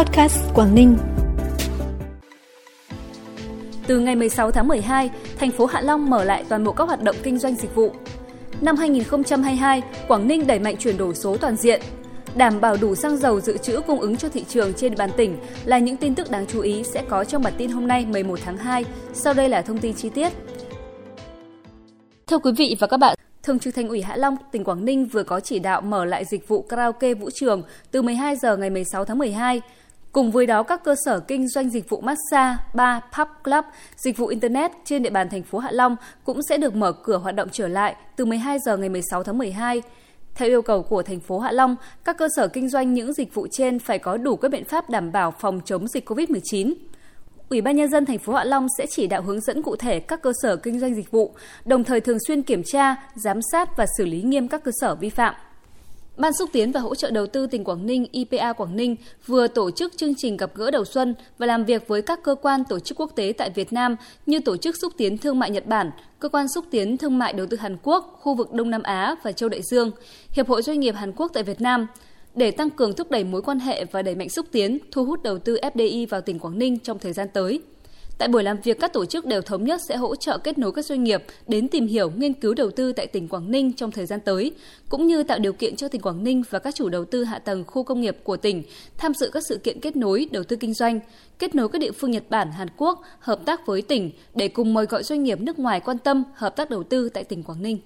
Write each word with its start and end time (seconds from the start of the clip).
Podcast 0.00 0.38
Quảng 0.54 0.74
Ninh. 0.74 0.98
Từ 3.86 3.98
ngày 3.98 4.16
16 4.16 4.50
tháng 4.50 4.68
12, 4.68 5.10
thành 5.38 5.50
phố 5.50 5.66
Hạ 5.66 5.80
Long 5.80 6.10
mở 6.10 6.24
lại 6.24 6.44
toàn 6.48 6.64
bộ 6.64 6.72
các 6.72 6.84
hoạt 6.84 7.02
động 7.02 7.16
kinh 7.22 7.38
doanh 7.38 7.54
dịch 7.54 7.74
vụ. 7.74 7.92
Năm 8.60 8.76
2022, 8.76 9.82
Quảng 10.08 10.28
Ninh 10.28 10.46
đẩy 10.46 10.58
mạnh 10.58 10.76
chuyển 10.76 10.96
đổi 10.96 11.14
số 11.14 11.36
toàn 11.36 11.56
diện, 11.56 11.80
đảm 12.34 12.60
bảo 12.60 12.76
đủ 12.80 12.94
xăng 12.94 13.16
dầu 13.16 13.40
dự 13.40 13.56
trữ 13.58 13.80
cung 13.80 14.00
ứng 14.00 14.16
cho 14.16 14.28
thị 14.28 14.44
trường 14.48 14.74
trên 14.74 14.90
địa 14.90 14.96
bàn 14.96 15.10
tỉnh 15.16 15.38
là 15.64 15.78
những 15.78 15.96
tin 15.96 16.14
tức 16.14 16.30
đáng 16.30 16.46
chú 16.46 16.60
ý 16.60 16.84
sẽ 16.84 17.04
có 17.08 17.24
trong 17.24 17.42
bản 17.42 17.52
tin 17.58 17.70
hôm 17.70 17.88
nay 17.88 18.06
11 18.06 18.38
tháng 18.44 18.56
2. 18.56 18.84
Sau 19.12 19.34
đây 19.34 19.48
là 19.48 19.62
thông 19.62 19.78
tin 19.78 19.94
chi 19.94 20.08
tiết. 20.08 20.32
Thưa 22.26 22.38
quý 22.38 22.52
vị 22.56 22.76
và 22.80 22.86
các 22.86 22.96
bạn, 22.96 23.16
Thường 23.42 23.58
trực 23.58 23.74
Thành 23.74 23.88
ủy 23.88 24.02
Hạ 24.02 24.16
Long, 24.16 24.36
tỉnh 24.52 24.64
Quảng 24.64 24.84
Ninh 24.84 25.06
vừa 25.06 25.22
có 25.22 25.40
chỉ 25.40 25.58
đạo 25.58 25.80
mở 25.80 26.04
lại 26.04 26.24
dịch 26.24 26.48
vụ 26.48 26.62
karaoke 26.62 27.14
vũ 27.14 27.30
trường 27.30 27.62
từ 27.90 28.02
12 28.02 28.36
giờ 28.36 28.56
ngày 28.56 28.70
16 28.70 29.04
tháng 29.04 29.18
12. 29.18 29.60
Cùng 30.12 30.30
với 30.30 30.46
đó, 30.46 30.62
các 30.62 30.84
cơ 30.84 30.94
sở 31.04 31.20
kinh 31.20 31.48
doanh 31.48 31.70
dịch 31.70 31.88
vụ 31.88 32.00
massage, 32.00 32.56
bar, 32.74 33.02
pub, 33.18 33.28
club, 33.44 33.64
dịch 33.96 34.16
vụ 34.16 34.26
internet 34.26 34.70
trên 34.84 35.02
địa 35.02 35.10
bàn 35.10 35.28
thành 35.28 35.42
phố 35.42 35.58
Hạ 35.58 35.70
Long 35.72 35.96
cũng 36.24 36.42
sẽ 36.42 36.58
được 36.58 36.74
mở 36.74 36.92
cửa 36.92 37.18
hoạt 37.18 37.34
động 37.34 37.48
trở 37.52 37.68
lại 37.68 37.96
từ 38.16 38.24
12 38.24 38.58
giờ 38.58 38.76
ngày 38.76 38.88
16 38.88 39.22
tháng 39.22 39.38
12. 39.38 39.82
Theo 40.34 40.48
yêu 40.48 40.62
cầu 40.62 40.82
của 40.82 41.02
thành 41.02 41.20
phố 41.20 41.38
Hạ 41.38 41.52
Long, 41.52 41.76
các 42.04 42.18
cơ 42.18 42.28
sở 42.36 42.48
kinh 42.48 42.68
doanh 42.68 42.94
những 42.94 43.12
dịch 43.12 43.34
vụ 43.34 43.46
trên 43.50 43.78
phải 43.78 43.98
có 43.98 44.16
đủ 44.16 44.36
các 44.36 44.50
biện 44.50 44.64
pháp 44.64 44.90
đảm 44.90 45.12
bảo 45.12 45.30
phòng 45.30 45.60
chống 45.64 45.88
dịch 45.88 46.10
COVID-19. 46.10 46.74
Ủy 47.48 47.60
ban 47.60 47.76
nhân 47.76 47.90
dân 47.90 48.06
thành 48.06 48.18
phố 48.18 48.32
Hạ 48.32 48.44
Long 48.44 48.66
sẽ 48.78 48.86
chỉ 48.90 49.06
đạo 49.06 49.22
hướng 49.22 49.40
dẫn 49.40 49.62
cụ 49.62 49.76
thể 49.76 50.00
các 50.00 50.22
cơ 50.22 50.32
sở 50.42 50.56
kinh 50.56 50.80
doanh 50.80 50.94
dịch 50.94 51.10
vụ, 51.10 51.34
đồng 51.64 51.84
thời 51.84 52.00
thường 52.00 52.18
xuyên 52.26 52.42
kiểm 52.42 52.62
tra, 52.66 52.96
giám 53.14 53.40
sát 53.52 53.76
và 53.76 53.86
xử 53.98 54.04
lý 54.04 54.22
nghiêm 54.22 54.48
các 54.48 54.64
cơ 54.64 54.70
sở 54.80 54.94
vi 54.94 55.10
phạm. 55.10 55.34
Ban 56.20 56.32
xúc 56.32 56.48
tiến 56.52 56.72
và 56.72 56.80
hỗ 56.80 56.94
trợ 56.94 57.10
đầu 57.10 57.26
tư 57.26 57.46
tỉnh 57.46 57.64
Quảng 57.64 57.86
Ninh 57.86 58.06
IPA 58.12 58.52
Quảng 58.52 58.76
Ninh 58.76 58.96
vừa 59.26 59.48
tổ 59.48 59.70
chức 59.70 59.96
chương 59.96 60.14
trình 60.14 60.36
gặp 60.36 60.50
gỡ 60.54 60.70
đầu 60.70 60.84
xuân 60.84 61.14
và 61.38 61.46
làm 61.46 61.64
việc 61.64 61.88
với 61.88 62.02
các 62.02 62.22
cơ 62.22 62.34
quan 62.34 62.64
tổ 62.64 62.78
chức 62.78 63.00
quốc 63.00 63.12
tế 63.16 63.32
tại 63.38 63.50
Việt 63.50 63.72
Nam 63.72 63.96
như 64.26 64.40
Tổ 64.40 64.56
chức 64.56 64.76
xúc 64.80 64.92
tiến 64.96 65.18
thương 65.18 65.38
mại 65.38 65.50
Nhật 65.50 65.66
Bản, 65.66 65.90
Cơ 66.18 66.28
quan 66.28 66.48
xúc 66.48 66.64
tiến 66.70 66.96
thương 66.96 67.18
mại 67.18 67.32
đầu 67.32 67.46
tư 67.46 67.56
Hàn 67.56 67.76
Quốc, 67.82 68.18
khu 68.20 68.34
vực 68.34 68.52
Đông 68.52 68.70
Nam 68.70 68.82
Á 68.82 69.14
và 69.22 69.32
châu 69.32 69.48
Đại 69.48 69.62
Dương, 69.62 69.90
Hiệp 70.32 70.48
hội 70.48 70.62
Doanh 70.62 70.80
nghiệp 70.80 70.94
Hàn 70.94 71.12
Quốc 71.12 71.30
tại 71.34 71.42
Việt 71.42 71.60
Nam 71.60 71.86
để 72.34 72.50
tăng 72.50 72.70
cường 72.70 72.92
thúc 72.92 73.10
đẩy 73.10 73.24
mối 73.24 73.42
quan 73.42 73.58
hệ 73.58 73.84
và 73.84 74.02
đẩy 74.02 74.14
mạnh 74.14 74.28
xúc 74.28 74.46
tiến, 74.52 74.78
thu 74.90 75.04
hút 75.04 75.22
đầu 75.22 75.38
tư 75.38 75.56
FDI 75.62 76.06
vào 76.06 76.20
tỉnh 76.20 76.38
Quảng 76.38 76.58
Ninh 76.58 76.78
trong 76.78 76.98
thời 76.98 77.12
gian 77.12 77.28
tới. 77.32 77.60
Tại 78.20 78.28
buổi 78.28 78.42
làm 78.42 78.60
việc, 78.60 78.80
các 78.80 78.92
tổ 78.92 79.04
chức 79.06 79.26
đều 79.26 79.42
thống 79.42 79.64
nhất 79.64 79.80
sẽ 79.88 79.96
hỗ 79.96 80.16
trợ 80.16 80.38
kết 80.38 80.58
nối 80.58 80.72
các 80.72 80.84
doanh 80.84 81.04
nghiệp 81.04 81.24
đến 81.48 81.68
tìm 81.68 81.86
hiểu, 81.86 82.10
nghiên 82.16 82.32
cứu 82.32 82.54
đầu 82.54 82.70
tư 82.70 82.92
tại 82.92 83.06
tỉnh 83.06 83.28
Quảng 83.28 83.50
Ninh 83.50 83.72
trong 83.72 83.90
thời 83.90 84.06
gian 84.06 84.20
tới, 84.20 84.52
cũng 84.88 85.06
như 85.06 85.22
tạo 85.22 85.38
điều 85.38 85.52
kiện 85.52 85.76
cho 85.76 85.88
tỉnh 85.88 86.00
Quảng 86.00 86.24
Ninh 86.24 86.42
và 86.50 86.58
các 86.58 86.74
chủ 86.74 86.88
đầu 86.88 87.04
tư 87.04 87.24
hạ 87.24 87.38
tầng 87.38 87.64
khu 87.66 87.82
công 87.82 88.00
nghiệp 88.00 88.16
của 88.24 88.36
tỉnh 88.36 88.62
tham 88.96 89.14
dự 89.14 89.30
các 89.32 89.42
sự 89.48 89.56
kiện 89.56 89.80
kết 89.80 89.96
nối 89.96 90.28
đầu 90.30 90.44
tư 90.44 90.56
kinh 90.56 90.74
doanh, 90.74 91.00
kết 91.38 91.54
nối 91.54 91.68
các 91.68 91.78
địa 91.78 91.92
phương 91.92 92.10
Nhật 92.10 92.24
Bản, 92.30 92.52
Hàn 92.52 92.68
Quốc 92.76 93.02
hợp 93.18 93.40
tác 93.46 93.66
với 93.66 93.82
tỉnh 93.82 94.10
để 94.34 94.48
cùng 94.48 94.74
mời 94.74 94.86
gọi 94.86 95.02
doanh 95.02 95.22
nghiệp 95.22 95.40
nước 95.40 95.58
ngoài 95.58 95.80
quan 95.80 95.98
tâm 95.98 96.24
hợp 96.34 96.56
tác 96.56 96.70
đầu 96.70 96.82
tư 96.82 97.08
tại 97.08 97.24
tỉnh 97.24 97.42
Quảng 97.42 97.62
Ninh 97.62 97.78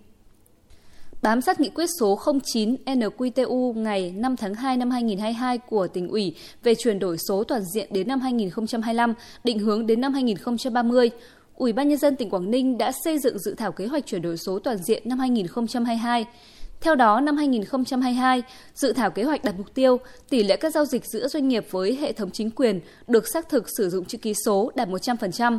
bám 1.25 1.41
sát 1.41 1.61
nghị 1.61 1.69
quyết 1.69 1.87
số 2.01 2.21
09 2.53 2.77
NQTU 2.87 3.73
ngày 3.73 4.13
5 4.17 4.37
tháng 4.37 4.55
2 4.55 4.77
năm 4.77 4.91
2022 4.91 5.59
của 5.59 5.89
tỉnh 5.89 6.09
ủy 6.09 6.35
về 6.63 6.75
chuyển 6.75 6.99
đổi 6.99 7.17
số 7.29 7.45
toàn 7.45 7.63
diện 7.75 7.89
đến 7.91 8.09
năm 8.09 8.21
2025, 8.21 9.15
định 9.45 9.59
hướng 9.59 9.87
đến 9.87 10.01
năm 10.01 10.13
2030, 10.15 11.11
Ủy 11.55 11.73
ban 11.73 11.89
nhân 11.89 11.99
dân 11.99 12.17
tỉnh 12.17 12.31
Quảng 12.31 12.51
Ninh 12.51 12.79
đã 12.79 12.93
xây 13.05 13.19
dựng 13.19 13.39
dự 13.39 13.55
thảo 13.55 13.73
kế 13.73 13.87
hoạch 13.87 14.07
chuyển 14.07 14.23
đổi 14.23 14.37
số 14.37 14.59
toàn 14.59 14.77
diện 14.79 15.03
năm 15.05 15.19
2022. 15.19 16.25
Theo 16.81 16.95
đó, 16.95 17.21
năm 17.21 17.37
2022, 17.37 18.43
dự 18.75 18.93
thảo 18.93 19.11
kế 19.11 19.23
hoạch 19.23 19.45
đặt 19.45 19.55
mục 19.59 19.75
tiêu 19.75 19.99
tỷ 20.31 20.43
lệ 20.43 20.57
các 20.57 20.75
giao 20.75 20.85
dịch 20.85 21.05
giữa 21.05 21.29
doanh 21.29 21.49
nghiệp 21.49 21.67
với 21.71 21.97
hệ 21.97 22.13
thống 22.13 22.31
chính 22.31 22.51
quyền 22.51 22.81
được 23.07 23.29
xác 23.33 23.49
thực 23.49 23.67
sử 23.79 23.91
dụng 23.91 24.05
chữ 24.05 24.19
ký 24.19 24.35
số 24.47 24.73
đạt 24.75 24.89
100%. 24.89 25.59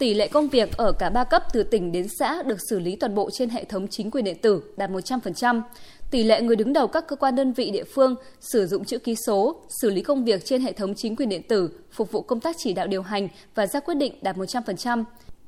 Tỷ 0.00 0.14
lệ 0.14 0.28
công 0.28 0.48
việc 0.48 0.76
ở 0.76 0.92
cả 0.92 1.10
ba 1.10 1.24
cấp 1.24 1.42
từ 1.52 1.62
tỉnh 1.62 1.92
đến 1.92 2.06
xã 2.18 2.42
được 2.42 2.58
xử 2.70 2.78
lý 2.78 2.96
toàn 2.96 3.14
bộ 3.14 3.30
trên 3.32 3.48
hệ 3.48 3.64
thống 3.64 3.88
chính 3.88 4.10
quyền 4.10 4.24
điện 4.24 4.36
tử 4.42 4.62
đạt 4.76 4.90
100%. 4.90 5.62
Tỷ 6.10 6.22
lệ 6.22 6.42
người 6.42 6.56
đứng 6.56 6.72
đầu 6.72 6.86
các 6.86 7.04
cơ 7.08 7.16
quan 7.16 7.36
đơn 7.36 7.52
vị 7.52 7.70
địa 7.70 7.84
phương 7.84 8.14
sử 8.40 8.66
dụng 8.66 8.84
chữ 8.84 8.98
ký 8.98 9.14
số, 9.26 9.62
xử 9.82 9.90
lý 9.90 10.02
công 10.02 10.24
việc 10.24 10.44
trên 10.44 10.62
hệ 10.62 10.72
thống 10.72 10.94
chính 10.94 11.16
quyền 11.16 11.28
điện 11.28 11.42
tử, 11.48 11.70
phục 11.92 12.12
vụ 12.12 12.22
công 12.22 12.40
tác 12.40 12.56
chỉ 12.58 12.72
đạo 12.72 12.86
điều 12.86 13.02
hành 13.02 13.28
và 13.54 13.66
ra 13.66 13.80
quyết 13.80 13.94
định 13.94 14.14
đạt 14.22 14.36
100%. 14.36 15.04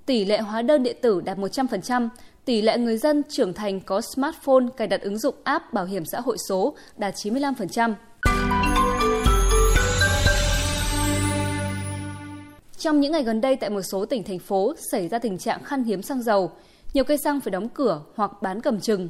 Tỷ 0.07 0.25
lệ 0.25 0.39
hóa 0.39 0.63
đơn 0.63 0.83
điện 0.83 0.97
tử 1.03 1.21
đạt 1.21 1.39
100%, 1.39 2.09
tỷ 2.45 2.63
lệ 2.63 2.79
người 2.79 2.99
dân 2.99 3.23
trưởng 3.29 3.53
thành 3.53 3.81
có 3.81 4.01
smartphone 4.01 4.65
cài 4.77 4.89
đặt 4.89 5.01
ứng 5.01 5.19
dụng 5.19 5.35
app 5.45 5.73
bảo 5.73 5.85
hiểm 5.85 6.05
xã 6.05 6.21
hội 6.21 6.37
số 6.49 6.77
đạt 6.97 7.15
95%. 7.15 7.95
Trong 12.83 13.01
những 13.01 13.13
ngày 13.13 13.23
gần 13.23 13.41
đây 13.41 13.57
tại 13.57 13.71
một 13.71 13.83
số 13.83 14.05
tỉnh 14.05 14.23
thành 14.23 14.39
phố 14.39 14.75
xảy 14.93 15.09
ra 15.09 15.19
tình 15.19 15.39
trạng 15.39 15.65
khan 15.65 15.85
hiếm 15.85 16.03
xăng 16.03 16.23
dầu, 16.23 16.51
nhiều 16.95 17.05
cây 17.05 17.19
xăng 17.19 17.41
phải 17.41 17.51
đóng 17.51 17.69
cửa 17.69 18.03
hoặc 18.15 18.31
bán 18.43 18.61
cầm 18.61 18.81
chừng. 18.81 19.09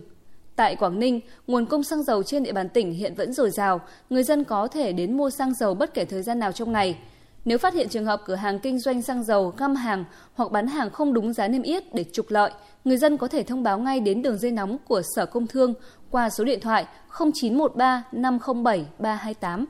Tại 0.56 0.76
Quảng 0.76 0.98
Ninh, 0.98 1.20
nguồn 1.46 1.66
cung 1.66 1.82
xăng 1.82 2.02
dầu 2.02 2.22
trên 2.22 2.42
địa 2.42 2.52
bàn 2.52 2.68
tỉnh 2.68 2.92
hiện 2.92 3.14
vẫn 3.14 3.32
dồi 3.32 3.50
dào, 3.50 3.80
người 4.10 4.22
dân 4.22 4.44
có 4.44 4.68
thể 4.68 4.92
đến 4.92 5.16
mua 5.16 5.30
xăng 5.30 5.54
dầu 5.54 5.74
bất 5.74 5.94
kể 5.94 6.04
thời 6.04 6.22
gian 6.22 6.38
nào 6.38 6.52
trong 6.52 6.72
ngày. 6.72 6.98
Nếu 7.44 7.58
phát 7.58 7.74
hiện 7.74 7.88
trường 7.88 8.04
hợp 8.04 8.22
cửa 8.24 8.34
hàng 8.34 8.58
kinh 8.58 8.78
doanh 8.78 9.02
xăng 9.02 9.24
dầu 9.24 9.54
găm 9.56 9.74
hàng 9.74 10.04
hoặc 10.34 10.52
bán 10.52 10.66
hàng 10.66 10.90
không 10.90 11.14
đúng 11.14 11.32
giá 11.32 11.48
niêm 11.48 11.62
yết 11.62 11.94
để 11.94 12.04
trục 12.12 12.30
lợi, 12.30 12.50
người 12.84 12.96
dân 12.96 13.16
có 13.16 13.28
thể 13.28 13.42
thông 13.42 13.62
báo 13.62 13.78
ngay 13.78 14.00
đến 14.00 14.22
đường 14.22 14.38
dây 14.38 14.52
nóng 14.52 14.76
của 14.88 15.02
Sở 15.16 15.26
Công 15.26 15.46
Thương 15.46 15.74
qua 16.10 16.30
số 16.30 16.44
điện 16.44 16.60
thoại 16.60 16.86
0913 17.18 18.02
507 18.12 18.86
328. 18.98 19.66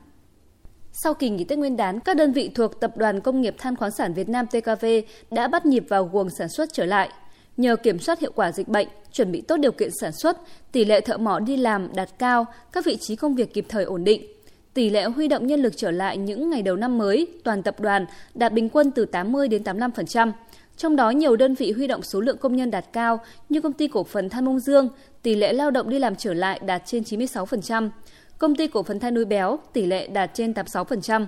Sau 0.95 1.13
kỳ 1.13 1.29
nghỉ 1.29 1.43
Tết 1.43 1.59
Nguyên 1.59 1.77
đán, 1.77 1.99
các 1.99 2.17
đơn 2.17 2.31
vị 2.31 2.51
thuộc 2.55 2.79
Tập 2.79 2.97
đoàn 2.97 3.21
Công 3.21 3.41
nghiệp 3.41 3.55
Than 3.57 3.75
khoáng 3.75 3.91
sản 3.91 4.13
Việt 4.13 4.29
Nam 4.29 4.47
TKV 4.47 4.85
đã 5.31 5.47
bắt 5.47 5.65
nhịp 5.65 5.85
vào 5.89 6.05
guồng 6.05 6.29
sản 6.29 6.49
xuất 6.49 6.69
trở 6.73 6.85
lại. 6.85 7.09
Nhờ 7.57 7.75
kiểm 7.75 7.99
soát 7.99 8.19
hiệu 8.19 8.31
quả 8.35 8.51
dịch 8.51 8.67
bệnh, 8.67 8.87
chuẩn 9.11 9.31
bị 9.31 9.41
tốt 9.41 9.57
điều 9.57 9.71
kiện 9.71 9.89
sản 10.01 10.11
xuất, 10.11 10.37
tỷ 10.71 10.85
lệ 10.85 11.01
thợ 11.01 11.17
mỏ 11.17 11.39
đi 11.39 11.57
làm 11.57 11.87
đạt 11.95 12.09
cao, 12.19 12.45
các 12.71 12.85
vị 12.85 12.97
trí 13.01 13.15
công 13.15 13.35
việc 13.35 13.53
kịp 13.53 13.65
thời 13.69 13.83
ổn 13.83 14.03
định. 14.03 14.21
Tỷ 14.73 14.89
lệ 14.89 15.03
huy 15.03 15.27
động 15.27 15.47
nhân 15.47 15.61
lực 15.61 15.73
trở 15.77 15.91
lại 15.91 16.17
những 16.17 16.49
ngày 16.49 16.61
đầu 16.61 16.75
năm 16.75 16.97
mới, 16.97 17.27
toàn 17.43 17.63
tập 17.63 17.79
đoàn 17.79 18.05
đạt 18.33 18.53
bình 18.53 18.69
quân 18.69 18.91
từ 18.91 19.05
80 19.05 19.47
đến 19.47 19.63
85%. 19.63 20.31
Trong 20.77 20.95
đó 20.95 21.09
nhiều 21.09 21.35
đơn 21.35 21.55
vị 21.55 21.71
huy 21.71 21.87
động 21.87 22.01
số 22.03 22.21
lượng 22.21 22.37
công 22.37 22.55
nhân 22.55 22.71
đạt 22.71 22.85
cao 22.93 23.19
như 23.49 23.61
công 23.61 23.73
ty 23.73 23.87
cổ 23.87 24.03
phần 24.03 24.29
Than 24.29 24.45
Mông 24.45 24.59
Dương, 24.59 24.89
tỷ 25.21 25.35
lệ 25.35 25.53
lao 25.53 25.71
động 25.71 25.89
đi 25.89 25.99
làm 25.99 26.15
trở 26.15 26.33
lại 26.33 26.59
đạt 26.65 26.81
trên 26.85 27.03
96%. 27.03 27.89
Công 28.37 28.55
ty 28.55 28.67
cổ 28.67 28.83
phần 28.83 28.99
than 28.99 29.13
núi 29.13 29.25
béo 29.25 29.59
tỷ 29.73 29.85
lệ 29.85 30.07
đạt 30.07 30.31
trên 30.33 30.51
86%. 30.51 31.25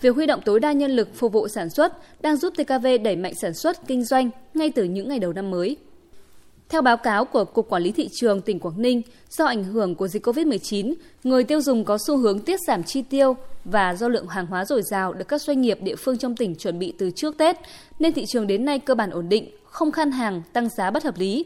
Việc 0.00 0.14
huy 0.14 0.26
động 0.26 0.40
tối 0.44 0.60
đa 0.60 0.72
nhân 0.72 0.90
lực 0.90 1.08
phục 1.14 1.32
vụ 1.32 1.48
sản 1.48 1.70
xuất 1.70 1.98
đang 2.22 2.36
giúp 2.36 2.52
TKV 2.56 2.86
đẩy 3.02 3.16
mạnh 3.16 3.34
sản 3.34 3.54
xuất, 3.54 3.86
kinh 3.86 4.04
doanh 4.04 4.30
ngay 4.54 4.70
từ 4.70 4.84
những 4.84 5.08
ngày 5.08 5.18
đầu 5.18 5.32
năm 5.32 5.50
mới. 5.50 5.76
Theo 6.68 6.82
báo 6.82 6.96
cáo 6.96 7.24
của 7.24 7.44
Cục 7.44 7.68
Quản 7.68 7.82
lý 7.82 7.92
Thị 7.92 8.08
trường 8.12 8.40
tỉnh 8.40 8.60
Quảng 8.60 8.82
Ninh, 8.82 9.02
do 9.30 9.44
ảnh 9.44 9.64
hưởng 9.64 9.94
của 9.94 10.08
dịch 10.08 10.26
COVID-19, 10.26 10.94
người 11.24 11.44
tiêu 11.44 11.60
dùng 11.60 11.84
có 11.84 11.98
xu 12.06 12.16
hướng 12.16 12.40
tiết 12.40 12.60
giảm 12.66 12.84
chi 12.84 13.02
tiêu 13.02 13.36
và 13.64 13.94
do 13.94 14.08
lượng 14.08 14.28
hàng 14.28 14.46
hóa 14.46 14.64
dồi 14.64 14.82
dào 14.82 15.12
được 15.12 15.28
các 15.28 15.42
doanh 15.42 15.60
nghiệp 15.60 15.78
địa 15.82 15.96
phương 15.96 16.18
trong 16.18 16.36
tỉnh 16.36 16.54
chuẩn 16.54 16.78
bị 16.78 16.94
từ 16.98 17.10
trước 17.10 17.38
Tết, 17.38 17.56
nên 17.98 18.12
thị 18.12 18.24
trường 18.26 18.46
đến 18.46 18.64
nay 18.64 18.78
cơ 18.78 18.94
bản 18.94 19.10
ổn 19.10 19.28
định, 19.28 19.50
không 19.64 19.92
khan 19.92 20.10
hàng, 20.10 20.42
tăng 20.52 20.68
giá 20.68 20.90
bất 20.90 21.04
hợp 21.04 21.18
lý. 21.18 21.44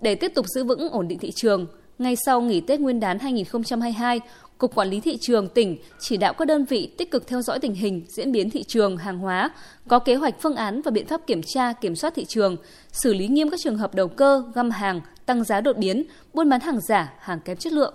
Để 0.00 0.14
tiếp 0.14 0.32
tục 0.34 0.46
giữ 0.48 0.64
vững 0.64 0.88
ổn 0.88 1.08
định 1.08 1.18
thị 1.18 1.30
trường, 1.30 1.66
ngay 1.98 2.16
sau 2.26 2.40
nghỉ 2.40 2.60
Tết 2.60 2.80
Nguyên 2.80 3.00
đán 3.00 3.18
2022, 3.18 4.20
Cục 4.58 4.74
Quản 4.74 4.88
lý 4.88 5.00
Thị 5.00 5.18
trường 5.20 5.48
tỉnh 5.48 5.78
chỉ 5.98 6.16
đạo 6.16 6.32
các 6.32 6.44
đơn 6.44 6.64
vị 6.64 6.94
tích 6.98 7.10
cực 7.10 7.26
theo 7.26 7.42
dõi 7.42 7.58
tình 7.58 7.74
hình, 7.74 8.04
diễn 8.08 8.32
biến 8.32 8.50
thị 8.50 8.62
trường 8.62 8.96
hàng 8.96 9.18
hóa, 9.18 9.50
có 9.88 9.98
kế 9.98 10.14
hoạch 10.14 10.34
phương 10.40 10.56
án 10.56 10.82
và 10.82 10.90
biện 10.90 11.06
pháp 11.06 11.26
kiểm 11.26 11.40
tra, 11.46 11.72
kiểm 11.72 11.96
soát 11.96 12.14
thị 12.14 12.24
trường, 12.28 12.56
xử 12.92 13.14
lý 13.14 13.28
nghiêm 13.28 13.50
các 13.50 13.60
trường 13.62 13.78
hợp 13.78 13.94
đầu 13.94 14.08
cơ, 14.08 14.44
găm 14.54 14.70
hàng, 14.70 15.00
tăng 15.26 15.44
giá 15.44 15.60
đột 15.60 15.76
biến, 15.76 16.04
buôn 16.34 16.48
bán 16.48 16.60
hàng 16.60 16.80
giả, 16.80 17.12
hàng 17.18 17.40
kém 17.40 17.56
chất 17.56 17.72
lượng. 17.72 17.94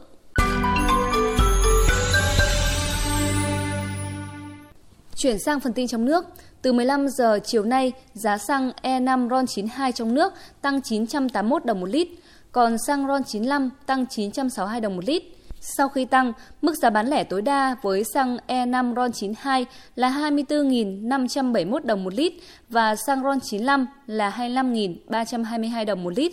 Chuyển 5.16 5.39
sang 5.39 5.60
phần 5.60 5.74
tin 5.74 5.88
trong 5.88 6.06
nước, 6.06 6.25
từ 6.62 6.74
15 6.74 7.07
giờ 7.07 7.39
chiều 7.44 7.63
nay, 7.63 7.92
giá 8.13 8.38
xăng 8.38 8.72
E5 8.81 9.27
RON92 9.27 9.92
trong 9.92 10.13
nước 10.13 10.33
tăng 10.62 10.81
981 10.81 11.66
đồng 11.66 11.80
một 11.80 11.89
lít, 11.89 12.07
còn 12.53 12.77
xăng 12.88 13.07
RON95 13.07 13.69
tăng 13.85 14.05
962 14.05 14.81
đồng 14.81 14.95
một 14.95 15.05
lít. 15.05 15.23
Sau 15.77 15.89
khi 15.89 16.05
tăng, 16.05 16.33
mức 16.61 16.75
giá 16.75 16.89
bán 16.89 17.07
lẻ 17.07 17.23
tối 17.23 17.41
đa 17.41 17.75
với 17.81 18.03
xăng 18.13 18.38
E5 18.47 18.94
RON92 18.94 19.65
là 19.95 20.09
24.571 20.09 21.79
đồng 21.83 22.03
một 22.03 22.13
lít 22.13 22.33
và 22.69 22.95
xăng 22.95 23.23
RON95 23.23 23.85
là 24.07 24.29
25.322 24.38 25.85
đồng 25.85 26.03
một 26.03 26.13
lít. 26.15 26.31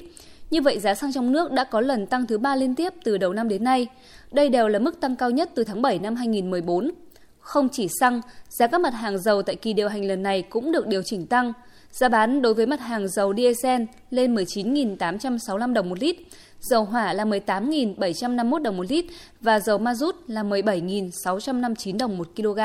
Như 0.50 0.62
vậy 0.62 0.78
giá 0.78 0.94
xăng 0.94 1.12
trong 1.12 1.32
nước 1.32 1.52
đã 1.52 1.64
có 1.64 1.80
lần 1.80 2.06
tăng 2.06 2.26
thứ 2.26 2.38
ba 2.38 2.56
liên 2.56 2.74
tiếp 2.74 2.94
từ 3.04 3.18
đầu 3.18 3.32
năm 3.32 3.48
đến 3.48 3.64
nay. 3.64 3.86
Đây 4.32 4.48
đều 4.48 4.68
là 4.68 4.78
mức 4.78 5.00
tăng 5.00 5.16
cao 5.16 5.30
nhất 5.30 5.50
từ 5.54 5.64
tháng 5.64 5.82
7 5.82 5.98
năm 5.98 6.16
2014. 6.16 6.90
Không 7.38 7.68
chỉ 7.68 7.88
xăng, 8.00 8.20
giá 8.48 8.66
các 8.66 8.80
mặt 8.80 8.94
hàng 8.94 9.18
dầu 9.18 9.42
tại 9.42 9.56
kỳ 9.56 9.72
điều 9.72 9.88
hành 9.88 10.04
lần 10.04 10.22
này 10.22 10.42
cũng 10.42 10.72
được 10.72 10.86
điều 10.86 11.02
chỉnh 11.02 11.26
tăng. 11.26 11.52
Giá 11.92 12.08
bán 12.08 12.42
đối 12.42 12.54
với 12.54 12.66
mặt 12.66 12.80
hàng 12.80 13.08
dầu 13.08 13.34
diesel 13.36 13.82
lên 14.10 14.34
19.865 14.34 15.72
đồng 15.72 15.88
một 15.88 15.98
lít, 15.98 16.16
dầu 16.60 16.84
hỏa 16.84 17.12
là 17.12 17.24
18.751 17.24 18.62
đồng 18.62 18.76
một 18.76 18.86
lít 18.88 19.04
và 19.40 19.60
dầu 19.60 19.78
ma 19.78 19.94
rút 19.94 20.16
là 20.26 20.42
17.659 20.42 21.98
đồng 21.98 22.18
một 22.18 22.28
kg. 22.36 22.60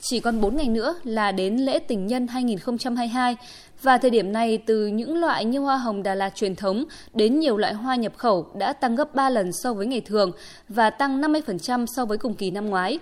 Chỉ 0.00 0.20
còn 0.20 0.40
4 0.40 0.56
ngày 0.56 0.68
nữa 0.68 0.94
là 1.04 1.32
đến 1.32 1.56
lễ 1.56 1.78
tình 1.78 2.06
nhân 2.06 2.26
2022 2.26 3.36
và 3.82 3.98
thời 3.98 4.10
điểm 4.10 4.32
này 4.32 4.58
từ 4.66 4.86
những 4.86 5.16
loại 5.16 5.44
như 5.44 5.58
hoa 5.58 5.76
hồng 5.76 6.02
Đà 6.02 6.14
Lạt 6.14 6.34
truyền 6.34 6.56
thống 6.56 6.84
đến 7.14 7.40
nhiều 7.40 7.56
loại 7.56 7.74
hoa 7.74 7.96
nhập 7.96 8.12
khẩu 8.16 8.46
đã 8.54 8.72
tăng 8.72 8.96
gấp 8.96 9.14
3 9.14 9.30
lần 9.30 9.52
so 9.52 9.74
với 9.74 9.86
ngày 9.86 10.00
thường 10.00 10.32
và 10.68 10.90
tăng 10.90 11.20
50% 11.20 11.86
so 11.86 12.04
với 12.04 12.18
cùng 12.18 12.34
kỳ 12.34 12.50
năm 12.50 12.66
ngoái. 12.66 12.98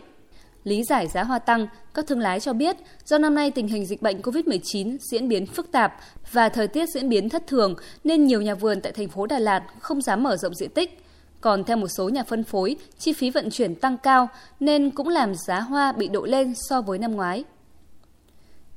Lý 0.67 0.83
giải 0.85 1.09
giá 1.09 1.25
hoa 1.25 1.39
tăng, 1.39 1.67
các 1.95 2.07
thương 2.07 2.21
lái 2.21 2.41
cho 2.41 2.53
biết 2.53 2.77
do 3.05 3.19
năm 3.19 3.35
nay 3.35 3.51
tình 3.51 3.69
hình 3.69 3.87
dịch 3.87 4.03
bệnh 4.03 4.21
COVID-19 4.21 4.97
diễn 5.01 5.29
biến 5.29 5.47
phức 5.47 5.73
tạp 5.73 5.95
và 6.33 6.49
thời 6.49 6.69
tiết 6.69 6.89
diễn 6.89 7.09
biến 7.09 7.29
thất 7.29 7.47
thường 7.47 7.75
nên 8.05 8.27
nhiều 8.27 8.43
nhà 8.43 8.55
vườn 8.55 8.81
tại 8.81 8.93
thành 8.93 9.09
phố 9.09 9.27
Đà 9.27 9.39
Lạt 9.39 9.63
không 9.81 10.03
dám 10.03 10.23
mở 10.23 10.37
rộng 10.37 10.55
diện 10.55 10.71
tích. 10.71 11.03
Còn 11.41 11.65
theo 11.65 11.77
một 11.77 11.89
số 11.89 12.09
nhà 12.09 12.23
phân 12.23 12.45
phối, 12.45 12.77
chi 12.99 13.13
phí 13.13 13.31
vận 13.31 13.51
chuyển 13.51 13.75
tăng 13.75 13.99
cao 13.99 14.29
nên 14.61 14.91
cũng 14.91 15.09
làm 15.09 15.35
giá 15.35 15.61
hoa 15.61 15.93
bị 15.93 16.09
đội 16.09 16.29
lên 16.29 16.55
so 16.69 16.81
với 16.81 16.99
năm 16.99 17.13
ngoái. 17.13 17.45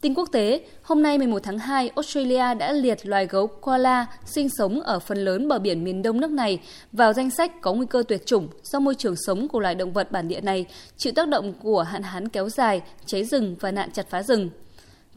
Tin 0.01 0.13
quốc 0.13 0.29
tế, 0.31 0.61
hôm 0.81 1.03
nay 1.03 1.17
11 1.17 1.43
tháng 1.43 1.57
2, 1.59 1.89
Australia 1.95 2.53
đã 2.53 2.71
liệt 2.71 3.05
loài 3.05 3.27
gấu 3.27 3.47
koala 3.47 4.05
sinh 4.25 4.49
sống 4.49 4.81
ở 4.81 4.99
phần 4.99 5.17
lớn 5.17 5.47
bờ 5.47 5.59
biển 5.59 5.83
miền 5.83 6.01
đông 6.01 6.21
nước 6.21 6.31
này 6.31 6.59
vào 6.91 7.13
danh 7.13 7.29
sách 7.29 7.61
có 7.61 7.73
nguy 7.73 7.85
cơ 7.89 8.03
tuyệt 8.07 8.25
chủng 8.25 8.47
do 8.63 8.79
môi 8.79 8.95
trường 8.95 9.15
sống 9.15 9.47
của 9.47 9.59
loài 9.59 9.75
động 9.75 9.93
vật 9.93 10.11
bản 10.11 10.27
địa 10.27 10.41
này 10.41 10.65
chịu 10.97 11.13
tác 11.15 11.27
động 11.27 11.53
của 11.63 11.81
hạn 11.81 12.03
hán 12.03 12.29
kéo 12.29 12.49
dài, 12.49 12.81
cháy 13.05 13.23
rừng 13.23 13.55
và 13.59 13.71
nạn 13.71 13.89
chặt 13.93 14.09
phá 14.09 14.23
rừng. 14.23 14.49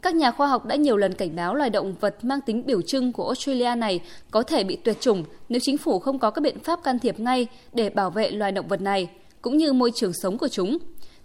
Các 0.01 0.15
nhà 0.15 0.31
khoa 0.31 0.47
học 0.47 0.65
đã 0.65 0.75
nhiều 0.75 0.97
lần 0.97 1.13
cảnh 1.13 1.35
báo 1.35 1.55
loài 1.55 1.69
động 1.69 1.93
vật 1.99 2.15
mang 2.23 2.41
tính 2.41 2.65
biểu 2.65 2.81
trưng 2.81 3.13
của 3.13 3.25
Australia 3.25 3.75
này 3.75 3.99
có 4.31 4.43
thể 4.43 4.63
bị 4.63 4.75
tuyệt 4.75 5.01
chủng 5.01 5.23
nếu 5.49 5.59
chính 5.63 5.77
phủ 5.77 5.99
không 5.99 6.19
có 6.19 6.31
các 6.31 6.41
biện 6.41 6.59
pháp 6.59 6.83
can 6.83 6.99
thiệp 6.99 7.19
ngay 7.19 7.47
để 7.73 7.89
bảo 7.89 8.09
vệ 8.09 8.31
loài 8.31 8.51
động 8.51 8.67
vật 8.67 8.81
này, 8.81 9.09
cũng 9.41 9.57
như 9.57 9.73
môi 9.73 9.91
trường 9.95 10.13
sống 10.13 10.37
của 10.37 10.47
chúng. 10.47 10.77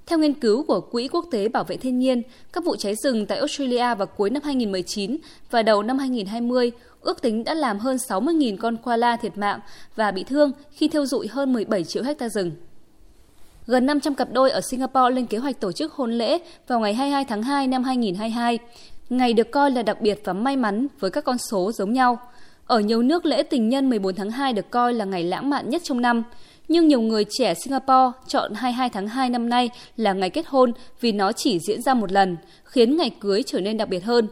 Theo 0.08 0.19
nghiên 0.19 0.34
cứu 0.34 0.62
của 0.62 0.81
Quỹ 0.81 1.08
Quốc 1.08 1.25
tế 1.31 1.49
Bảo 1.49 1.64
vệ 1.64 1.76
Thiên 1.76 1.99
nhiên, 1.99 2.22
các 2.52 2.64
vụ 2.64 2.76
cháy 2.76 2.94
rừng 2.94 3.26
tại 3.26 3.38
Australia 3.38 3.94
vào 3.94 4.06
cuối 4.06 4.31
năm 4.31 4.43
2019 4.44 5.16
và 5.50 5.62
đầu 5.62 5.82
năm 5.82 5.99
2020 5.99 6.72
ước 7.00 7.22
tính 7.22 7.44
đã 7.44 7.55
làm 7.55 7.78
hơn 7.78 7.96
60.000 7.96 8.56
con 8.56 8.76
koala 8.76 9.16
thiệt 9.16 9.38
mạng 9.38 9.60
và 9.96 10.10
bị 10.10 10.25
thương 10.25 10.52
khi 10.72 10.88
thiêu 10.88 11.06
dụi 11.06 11.28
hơn 11.28 11.52
17 11.52 11.84
triệu 11.84 12.02
hecta 12.02 12.28
rừng. 12.28 12.50
Gần 13.66 13.87
500 13.87 14.14
cặp 14.14 14.32
đôi 14.32 14.50
ở 14.50 14.60
Singapore 14.60 15.14
lên 15.14 15.26
kế 15.26 15.38
hoạch 15.38 15.60
tổ 15.60 15.72
chức 15.72 15.93
hôn 15.93 16.12
lễ 16.12 16.38
vào 16.69 16.81
ngày 16.81 16.94
22 16.94 17.25
tháng 17.25 17.43
2 17.43 17.66
năm 17.66 17.84
2022. 17.84 18.58
Ngày 19.08 19.32
được 19.32 19.50
coi 19.50 19.70
là 19.70 19.82
đặc 19.82 20.00
biệt 20.00 20.20
và 20.25 20.32
may 20.32 20.56
mắn 20.56 20.87
với 21.00 21.11
các 21.11 21.25
con 21.25 21.38
số 21.38 21.72
giống 21.72 21.93
nhau. 21.93 22.19
Ở 22.66 22.81
nhiều 22.81 23.02
nước 23.02 23.26
lễ 23.26 23.43
tình 23.43 23.69
nhân 23.69 23.90
14 23.90 24.14
tháng 24.14 24.31
2 24.31 24.52
được 24.52 24.70
coi 24.70 24.94
là 24.94 25.04
ngày 25.04 25.25
lãng 25.25 25.50
mạn 25.50 25.70
nhất 25.70 25.82
trong 25.84 26.00
năm 26.00 26.22
nhưng 26.68 26.88
nhiều 26.88 27.00
người 27.00 27.24
trẻ 27.30 27.54
Singapore 27.54 28.18
chọn 28.26 28.54
22 28.54 28.90
tháng 28.90 29.08
2 29.08 29.30
năm 29.30 29.48
nay 29.48 29.70
là 29.96 30.12
ngày 30.12 30.30
kết 30.30 30.46
hôn 30.46 30.72
vì 31.00 31.12
nó 31.12 31.32
chỉ 31.32 31.58
diễn 31.58 31.82
ra 31.82 31.94
một 31.94 32.12
lần, 32.12 32.36
khiến 32.64 32.96
ngày 32.96 33.10
cưới 33.20 33.42
trở 33.46 33.60
nên 33.60 33.76
đặc 33.76 33.88
biệt 33.88 34.04
hơn. 34.04 34.28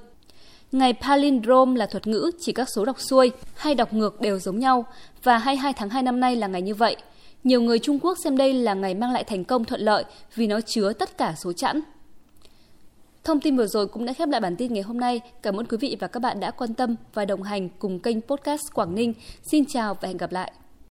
Ngày 0.73 0.93
palindrome 0.93 1.79
là 1.79 1.87
thuật 1.87 2.07
ngữ 2.07 2.31
chỉ 2.41 2.53
các 2.53 2.69
số 2.69 2.85
đọc 2.85 3.01
xuôi 3.01 3.31
hay 3.57 3.75
đọc 3.75 3.93
ngược 3.93 4.21
đều 4.21 4.39
giống 4.39 4.59
nhau 4.59 4.85
và 5.23 5.39
22 5.39 5.73
tháng 5.73 5.89
2 5.89 6.03
năm 6.03 6.21
nay 6.21 6.37
là 6.37 6.47
ngày 6.47 6.63
như 6.63 6.75
vậy. 6.75 6.97
Nhiều 7.45 7.63
người 7.63 7.79
Trung 7.79 7.99
Quốc 7.99 8.19
xem 8.25 8.37
đây 8.37 8.53
là 8.53 8.75
ngày 8.75 8.95
mang 8.95 9.13
lại 9.13 9.25
thành 9.25 9.45
công 9.45 9.65
thuận 9.65 9.81
lợi 9.81 10.05
vì 10.35 10.47
nó 10.47 10.61
chứa 10.61 10.93
tất 10.93 11.19
cả 11.19 11.35
số 11.37 11.53
chẵn. 11.53 11.81
Thông 13.25 13.41
tin 13.41 13.57
vừa 13.57 13.67
rồi 13.67 13.87
cũng 13.87 14.05
đã 14.05 14.13
khép 14.13 14.29
lại 14.29 14.41
bản 14.41 14.57
tin 14.57 14.73
ngày 14.73 14.83
hôm 14.83 15.01
nay. 15.01 15.21
Cảm 15.43 15.61
ơn 15.61 15.67
quý 15.67 15.77
vị 15.81 15.97
và 16.01 16.07
các 16.07 16.21
bạn 16.21 16.41
đã 16.41 16.51
quan 16.51 16.75
tâm 16.75 16.97
và 17.15 17.25
đồng 17.25 17.43
hành 17.43 17.69
cùng 17.69 18.01
kênh 18.01 18.21
podcast 18.21 18.63
Quảng 18.75 18.95
Ninh. 18.95 19.15
Xin 19.51 19.65
chào 19.67 19.95
và 19.95 20.09
hẹn 20.09 20.17
gặp 20.17 20.33
lại. 20.33 20.53